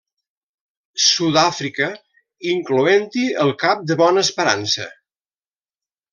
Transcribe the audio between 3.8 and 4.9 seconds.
de Bona Esperança.